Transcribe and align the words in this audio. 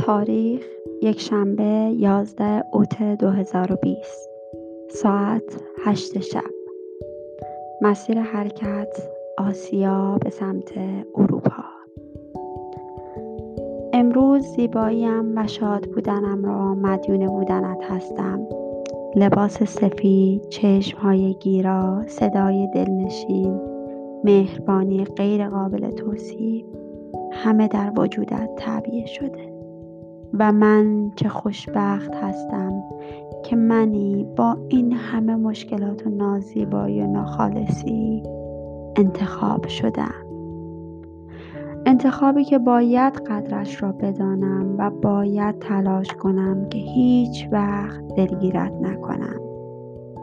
تاریخ 0.00 0.64
یک 1.02 1.20
شنبه 1.20 1.94
11 1.98 2.64
اوت 2.72 3.02
2020 3.02 4.30
ساعت 4.90 5.42
8 5.84 6.20
شب. 6.20 6.40
مسیر 7.82 8.20
حرکت 8.20 9.02
آسیا 9.38 10.18
به 10.22 10.30
سمت 10.30 10.72
اروپا. 11.14 11.64
امروز 13.92 14.42
زیباییم 14.42 15.38
و 15.38 15.46
شاد 15.46 15.86
بودنم 15.86 16.44
را 16.44 16.74
مدیون 16.74 17.26
بودنت 17.26 17.84
هستم. 17.90 18.46
لباس 19.16 19.62
سفید 19.62 20.48
چشمهای 20.48 21.34
گیرا 21.34 22.02
صدای 22.06 22.68
دلنشین 22.74 23.60
مهربانی 24.24 25.04
غیر 25.04 25.48
قابل 25.48 25.90
توصیف 25.90 26.66
همه 27.32 27.68
در 27.68 27.92
وجودت 27.96 28.54
تعبیه 28.56 29.06
شده. 29.06 29.59
و 30.38 30.52
من 30.52 31.10
چه 31.16 31.28
خوشبخت 31.28 32.14
هستم 32.14 32.82
که 33.44 33.56
منی 33.56 34.26
با 34.36 34.56
این 34.68 34.92
همه 34.92 35.36
مشکلات 35.36 36.06
و 36.06 36.10
نازیبایی 36.10 37.02
و 37.02 37.06
ناخالصی 37.06 38.22
انتخاب 38.96 39.66
شدم. 39.66 40.14
انتخابی 41.86 42.44
که 42.44 42.58
باید 42.58 43.14
قدرش 43.14 43.82
را 43.82 43.92
بدانم 43.92 44.74
و 44.78 44.90
باید 44.90 45.58
تلاش 45.58 46.14
کنم 46.14 46.68
که 46.68 46.78
هیچ 46.78 47.48
وقت 47.52 48.06
دلگیرت 48.16 48.72
نکنم. 48.80 49.40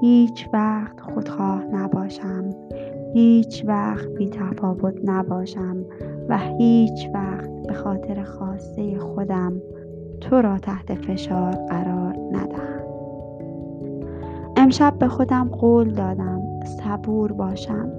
هیچ 0.00 0.48
وقت 0.52 1.00
خودخواه 1.00 1.64
نباشم. 1.64 2.50
هیچ 3.14 3.64
وقت 3.66 4.08
بی 4.08 4.28
تفاوت 4.28 4.94
نباشم 5.04 5.84
و 6.28 6.38
هیچ 6.38 7.08
وقت 7.14 7.50
به 7.66 7.72
خاطر 7.72 8.22
خواسته 8.22 8.98
خودم 8.98 9.62
تو 10.20 10.42
را 10.42 10.58
تحت 10.58 10.94
فشار 10.94 11.52
قرار 11.52 12.16
ندهم. 12.32 12.78
امشب 14.56 14.98
به 14.98 15.08
خودم 15.08 15.48
قول 15.48 15.90
دادم 15.90 16.42
صبور 16.64 17.32
باشم. 17.32 17.92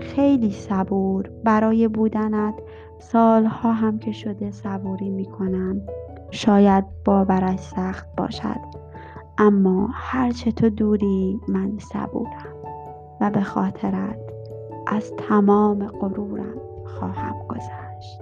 خیلی 0.00 0.50
صبور 0.50 1.30
برای 1.44 1.88
بودنت. 1.88 2.54
سالها 2.98 3.72
هم 3.72 3.98
که 3.98 4.12
شده 4.12 4.50
صبوری 4.50 5.10
می 5.10 5.24
کنم 5.24 5.80
شاید 6.30 6.84
باورش 7.04 7.58
سخت 7.58 8.06
باشد. 8.16 8.60
اما 9.38 9.88
هرچه 9.92 10.52
تو 10.52 10.70
دوری 10.70 11.40
من 11.48 11.78
صبورم 11.78 12.56
و 13.20 13.30
به 13.30 13.40
خاطرت 13.40 14.18
از 14.86 15.12
تمام 15.28 15.86
غرورم 15.86 16.56
خواهم 16.84 17.34
گذشت. 17.48 18.20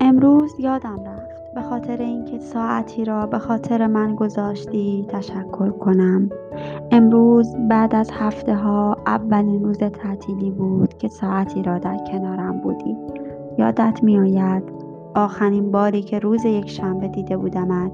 امروز 0.00 0.54
یادم 0.58 1.04
رفت 1.04 1.13
به 1.54 1.62
خاطر 1.62 1.96
اینکه 1.96 2.38
ساعتی 2.38 3.04
را 3.04 3.26
به 3.26 3.38
خاطر 3.38 3.86
من 3.86 4.14
گذاشتی 4.14 5.06
تشکر 5.08 5.70
کنم. 5.70 6.30
امروز 6.90 7.56
بعد 7.68 7.94
از 7.94 8.10
هفته 8.10 8.54
ها 8.54 8.96
اولین 9.06 9.64
روز 9.64 9.78
تعطیلی 9.78 10.50
بود 10.50 10.98
که 10.98 11.08
ساعتی 11.08 11.62
را 11.62 11.78
در 11.78 11.96
کنارم 11.96 12.60
بودی. 12.60 12.96
یادت 13.58 14.00
میآید 14.02 14.62
آخرین 15.14 15.70
باری 15.70 16.02
که 16.02 16.18
روز 16.18 16.44
یک 16.44 16.70
شنبه 16.70 17.08
دیده 17.08 17.36
بودمت 17.36 17.92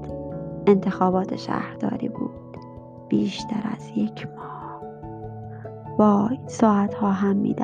انتخابات 0.67 1.35
شهرداری 1.35 2.09
بود. 2.09 2.57
بیشتر 3.09 3.63
از 3.77 3.91
یک 3.97 4.27
ماه. 4.37 4.81
وای 5.97 6.39
ساعت 6.47 6.93
ها 6.93 7.11
هم 7.11 7.35
می 7.35 7.55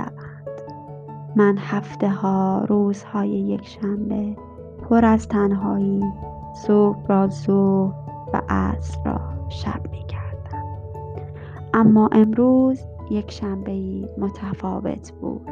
من 1.35 1.57
هفته 1.57 2.09
ها 2.09 2.65
روزهای 2.67 3.29
یک 3.29 3.67
شنبه 3.67 4.35
پر 4.89 5.05
از 5.05 5.27
تنهایی 5.27 6.03
صبح 6.53 7.07
را 7.07 7.27
ظهر 7.27 7.93
و 8.33 8.41
عصر 8.49 8.97
را 9.05 9.19
شب 9.49 9.81
می 9.91 10.03
کردم 10.07 10.63
اما 11.73 12.09
امروز 12.11 12.79
یک 13.11 13.31
شنبه 13.31 14.09
متفاوت 14.17 15.11
بود. 15.11 15.49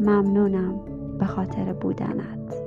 ممنونم 0.00 0.80
به 1.18 1.26
خاطر 1.26 1.72
بودنت. 1.72 2.61